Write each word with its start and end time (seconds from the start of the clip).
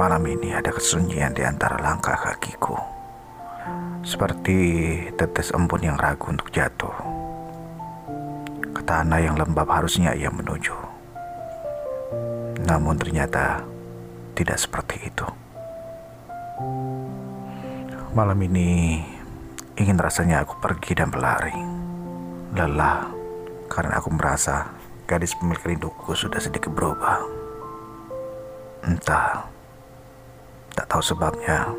Malam 0.00 0.24
ini 0.32 0.56
ada 0.56 0.72
kesunyian 0.72 1.36
di 1.36 1.44
antara 1.44 1.76
langkah 1.76 2.16
kakiku. 2.16 2.72
Seperti 4.00 4.56
tetes 5.12 5.52
embun 5.52 5.84
yang 5.84 6.00
ragu 6.00 6.32
untuk 6.32 6.48
jatuh. 6.48 6.96
Ke 8.72 8.80
tanah 8.80 9.20
yang 9.20 9.36
lembab 9.36 9.68
harusnya 9.68 10.16
ia 10.16 10.32
menuju. 10.32 10.72
Namun 12.64 12.96
ternyata 12.96 13.60
tidak 14.32 14.56
seperti 14.56 15.04
itu. 15.04 15.28
Malam 18.16 18.40
ini 18.40 19.04
ingin 19.76 20.00
rasanya 20.00 20.48
aku 20.48 20.64
pergi 20.64 20.96
dan 20.96 21.12
berlari. 21.12 21.52
Lelah 22.56 23.04
karena 23.68 24.00
aku 24.00 24.08
merasa 24.16 24.64
gadis 25.04 25.36
pemilik 25.36 25.76
rinduku 25.76 26.16
sudah 26.16 26.40
sedikit 26.40 26.72
berubah. 26.72 27.20
Entah 28.80 29.59
tahu 30.90 31.02
sebabnya, 31.06 31.70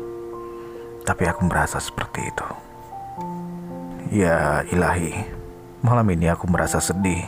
tapi 1.04 1.28
aku 1.28 1.44
merasa 1.44 1.76
seperti 1.76 2.24
itu. 2.24 2.48
Ya 4.08 4.64
ilahi, 4.72 5.28
malam 5.84 6.08
ini 6.08 6.32
aku 6.32 6.48
merasa 6.48 6.80
sedih. 6.80 7.20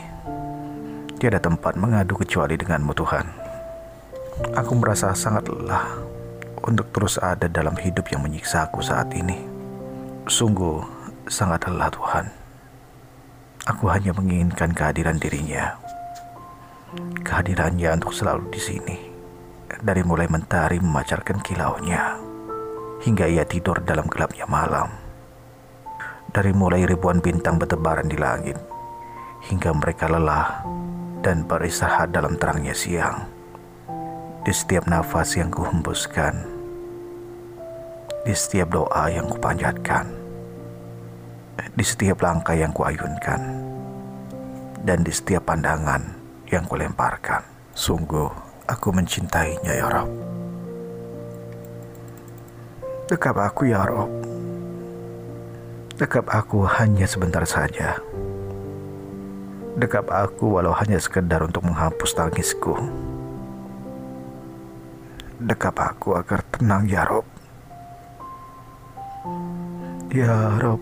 Tiada 1.21 1.37
tempat 1.37 1.77
mengadu 1.77 2.17
kecuali 2.17 2.57
denganmu 2.57 2.91
Tuhan. 2.97 3.25
Aku 4.57 4.73
merasa 4.75 5.13
sangat 5.13 5.47
lelah 5.47 6.01
untuk 6.65 6.89
terus 6.91 7.21
ada 7.21 7.45
dalam 7.45 7.77
hidup 7.77 8.09
yang 8.09 8.25
menyiksa 8.25 8.67
aku 8.67 8.81
saat 8.81 9.13
ini. 9.13 9.45
Sungguh 10.25 10.81
sangat 11.29 11.69
lelah 11.69 11.93
Tuhan. 11.93 12.25
Aku 13.69 13.87
hanya 13.93 14.11
menginginkan 14.11 14.73
kehadiran 14.73 15.21
dirinya. 15.21 15.77
Kehadirannya 17.21 17.97
untuk 17.97 18.13
selalu 18.13 18.49
di 18.51 18.61
sini 18.61 19.14
dari 19.81 20.05
mulai 20.05 20.29
mentari 20.31 20.79
memancarkan 20.79 21.43
kilaunya 21.43 22.15
hingga 23.03 23.27
ia 23.27 23.43
tidur 23.43 23.83
dalam 23.83 24.07
gelapnya 24.07 24.47
malam. 24.47 24.89
Dari 26.31 26.51
mulai 26.51 26.83
ribuan 26.83 27.23
bintang 27.23 27.59
bertebaran 27.59 28.07
di 28.07 28.19
langit 28.19 28.59
hingga 29.47 29.71
mereka 29.75 30.11
lelah 30.11 30.63
dan 31.23 31.43
beristirahat 31.47 32.11
dalam 32.11 32.35
terangnya 32.35 32.75
siang. 32.75 33.25
Di 34.45 34.53
setiap 34.53 34.85
nafas 34.85 35.33
yang 35.41 35.49
kuhembuskan, 35.49 36.37
di 38.21 38.33
setiap 38.37 38.69
doa 38.69 39.09
yang 39.09 39.25
kupanjatkan, 39.25 40.05
di 41.73 41.81
setiap 41.81 42.21
langkah 42.21 42.53
yang 42.53 42.69
kuayunkan, 42.69 43.41
dan 44.85 45.01
di 45.01 45.09
setiap 45.09 45.49
pandangan 45.49 46.05
yang 46.53 46.61
kulemparkan. 46.69 47.41
Sungguh, 47.73 48.44
Aku 48.65 48.89
mencintainya 48.89 49.77
ya 49.77 49.85
Rob. 49.93 50.09
Dekap 53.05 53.37
aku 53.37 53.69
ya 53.69 53.85
Rob. 53.85 54.09
Dekap 56.01 56.25
aku 56.33 56.65
hanya 56.65 57.05
sebentar 57.05 57.45
saja. 57.45 58.01
Dekap 59.77 60.09
aku 60.09 60.57
walau 60.57 60.73
hanya 60.73 60.97
sekedar 60.97 61.45
untuk 61.45 61.61
menghapus 61.61 62.17
tangisku. 62.17 62.73
Dekap 65.37 65.77
aku 65.77 66.17
agar 66.17 66.41
tenang 66.49 66.89
ya 66.89 67.05
Rob. 67.05 67.29
Ya 70.09 70.57
Rob, 70.57 70.81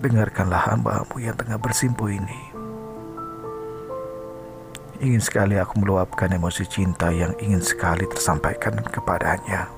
dengarkanlah 0.00 0.72
hambamu 0.72 1.20
yang 1.20 1.36
tengah 1.36 1.60
bersimpu 1.60 2.08
ini. 2.08 2.45
Ingin 4.96 5.20
sekali 5.20 5.60
aku 5.60 5.76
meluapkan 5.84 6.32
emosi 6.32 6.64
cinta 6.64 7.12
yang 7.12 7.36
ingin 7.36 7.60
sekali 7.60 8.08
tersampaikan 8.08 8.80
kepadanya. 8.80 9.68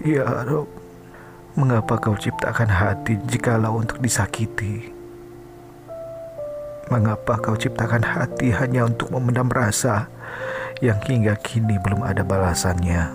Ya 0.00 0.24
Rob, 0.48 0.64
mengapa 1.52 2.00
kau 2.00 2.16
ciptakan 2.16 2.72
hati 2.72 3.20
jikalau 3.28 3.76
untuk 3.76 4.00
disakiti? 4.00 4.88
Mengapa 6.88 7.36
kau 7.36 7.52
ciptakan 7.52 8.00
hati 8.00 8.48
hanya 8.56 8.88
untuk 8.88 9.12
memendam 9.12 9.52
rasa 9.52 10.08
yang 10.80 10.96
hingga 11.04 11.36
kini 11.36 11.76
belum 11.76 12.00
ada 12.00 12.24
balasannya? 12.24 13.12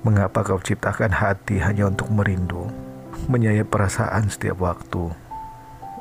Mengapa 0.00 0.40
kau 0.40 0.56
ciptakan 0.56 1.12
hati 1.12 1.60
hanya 1.60 1.92
untuk 1.92 2.08
merindu, 2.08 2.64
menyayat 3.28 3.68
perasaan 3.68 4.32
setiap 4.32 4.64
waktu? 4.64 5.23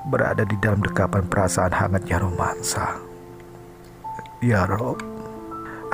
Berada 0.08 0.44
di 0.44 0.60
dalam 0.60 0.84
dekapan 0.84 1.24
perasaan 1.28 1.72
hangatnya 1.72 2.20
romansa. 2.20 3.00
Ya 4.44 4.68
Rob, 4.68 5.00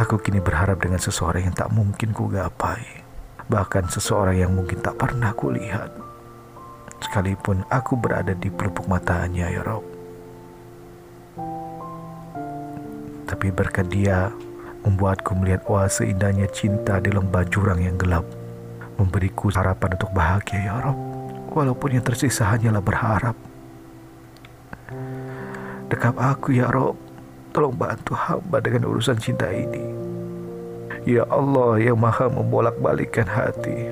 aku 0.02 0.18
kini 0.18 0.42
berharap 0.42 0.82
dengan 0.82 0.98
seseorang 0.98 1.46
yang 1.46 1.56
tak 1.56 1.70
mungkin 1.70 2.10
ku 2.18 2.26
gapai, 2.26 3.06
bahkan 3.46 3.86
seseorang 3.86 4.42
yang 4.42 4.52
mungkin 4.58 4.82
tak 4.82 4.98
pernah 4.98 5.30
ku 5.38 5.54
lihat. 5.54 5.94
Sekalipun 7.00 7.62
aku 7.70 7.94
berada 7.96 8.34
di 8.34 8.50
pelupuk 8.50 8.90
matanya, 8.90 9.48
ya 9.54 9.62
Rob. 9.62 9.86
Tapi 13.30 13.54
berkat 13.54 13.94
dia, 13.94 14.34
membuatku 14.82 15.38
melihat 15.38 15.62
oase 15.70 16.10
indahnya 16.10 16.50
cinta 16.50 16.98
di 16.98 17.14
lembah 17.14 17.46
jurang 17.46 17.78
yang 17.78 17.96
gelap, 18.02 18.26
memberiku 18.98 19.54
harapan 19.54 19.94
untuk 19.94 20.12
bahagia, 20.18 20.60
ya 20.66 20.76
Rob. 20.82 20.98
Walaupun 21.54 22.02
yang 22.02 22.06
tersisa 22.06 22.50
hanyalah 22.50 22.82
berharap 22.82 23.38
Dekap 25.90 26.22
aku 26.22 26.54
ya 26.54 26.70
Rob. 26.70 26.94
Tolong 27.50 27.74
bantu 27.74 28.14
hamba 28.14 28.62
dengan 28.62 28.86
urusan 28.94 29.18
cinta 29.18 29.50
ini. 29.50 29.82
Ya 31.02 31.26
Allah 31.34 31.82
yang 31.82 31.98
maha 31.98 32.30
membolak-balikan 32.30 33.26
hati. 33.26 33.90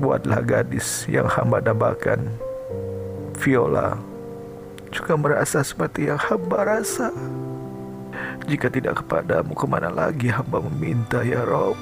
Buatlah 0.00 0.40
gadis 0.40 1.04
yang 1.04 1.28
hamba 1.28 1.60
dambakan. 1.60 2.32
Viola 3.36 4.00
juga 4.88 5.20
merasa 5.20 5.60
seperti 5.60 6.08
yang 6.08 6.16
hamba 6.16 6.64
rasa. 6.64 7.12
Jika 8.48 8.72
tidak 8.72 9.04
kepadamu, 9.04 9.52
ke 9.52 9.66
mana 9.68 9.92
lagi 9.92 10.32
hamba 10.32 10.64
meminta 10.64 11.20
ya 11.20 11.44
Rob? 11.44 11.76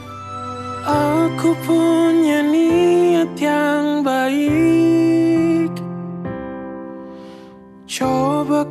Aku 0.84 1.54
punya 1.62 2.42
niat 2.42 3.38
yang 3.38 4.02
baik 4.02 4.63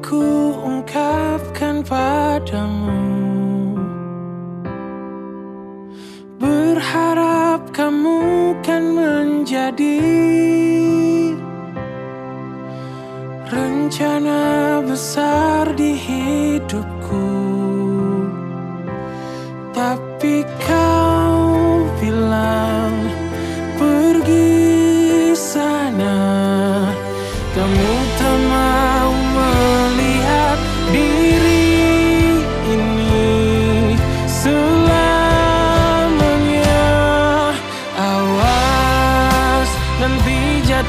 ku 0.03 0.52
ungkapkan 0.59 1.80
padamu. 1.88 3.00
Berharap 6.44 7.72
kamu 7.72 8.19
kan 8.59 8.84
menjadi 8.84 10.03
Rencana 13.53 14.81
besar 14.81 15.72
di 15.78 15.94
hidupku 15.96 17.43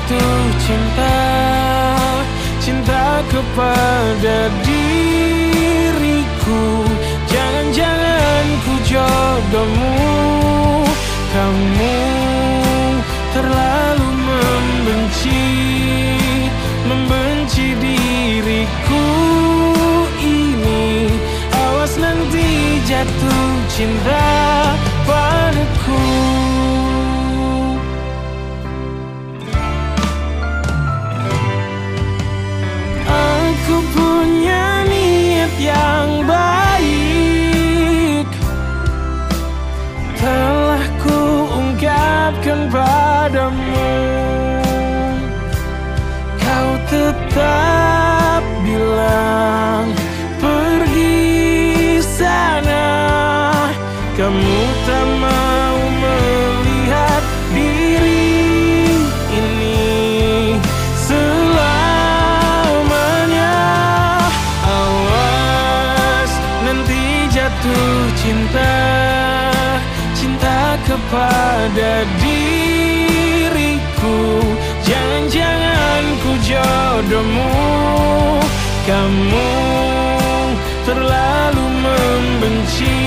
jatuh 0.04 0.44
cinta 0.60 1.16
Cinta 2.60 3.24
kepada 3.28 4.48
diriku. 4.64 6.64
Jangan-jangan 7.28 8.44
ku 8.64 8.74
jodohmu 8.84 9.96
Kamu 11.32 11.96
terlalu 13.32 14.08
membenci 14.28 15.44
Membenci 16.84 17.72
diriku 17.80 19.08
ini. 20.20 21.08
Awas 21.52 21.96
nanti 21.96 22.80
jatuh 22.84 23.48
cinta 23.72 24.24
padamu. 43.24 43.88
Kau 46.44 46.76
tetap 46.92 48.44
bilang 48.60 49.96
pergi 50.44 52.04
sana. 52.04 52.84
Kamu 54.12 54.60
tak 54.84 55.08
mau 55.24 55.78
melihat 56.04 57.24
diri 57.56 58.92
ini 59.32 60.60
selamanya. 61.00 61.80
Awas 64.68 66.32
nanti 66.60 67.24
jatuh 67.32 68.04
cinta 68.20 68.76
Cinta 70.12 70.76
kepada 70.84 72.04
diri 72.20 73.03
diriku 74.04 74.16
Jangan-jangan 74.84 76.02
ku 76.20 76.32
jodohmu. 76.44 77.52
Kamu 78.84 79.50
terlalu 80.84 81.64
membenci 81.80 83.00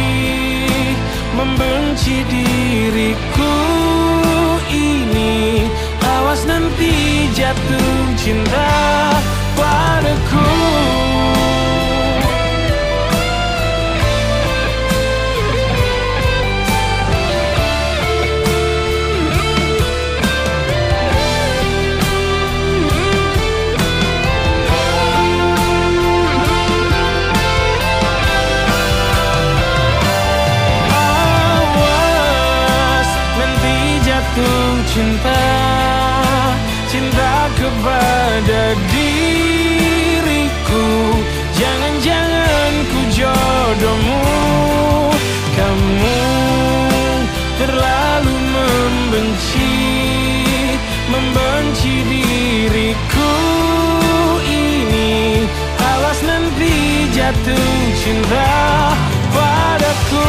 Membenci 1.38 2.26
diriku. 2.26 3.56
Ini 4.74 5.70
Awas 6.18 6.44
nanti 6.50 7.30
jatuh 7.38 7.94
cinta 8.18 8.68
padaku 9.54 11.07
cinta 57.96 58.48
padaku. 59.32 60.28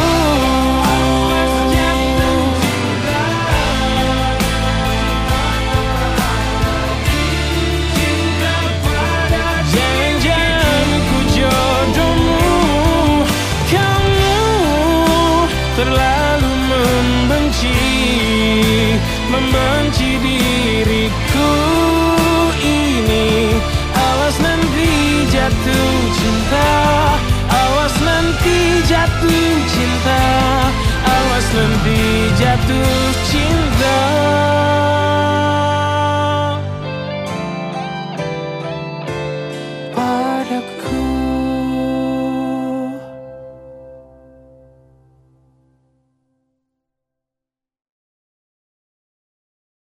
Jangan-jangan 9.69 10.87
ku 11.09 11.19
jodohmu 11.35 12.47
Kamu 13.67 14.39
terlalu 15.77 16.53
membenci 16.71 17.77
Membenci 19.29 20.08
cinta 29.79 30.19
Awas 31.07 31.47
nanti 31.55 31.99
jatuh 32.35 33.07
cinta 33.31 33.58